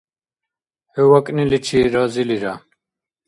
ХӀу 0.93 1.03
вакӀниличи 1.11 1.79
разилира! 1.93 2.53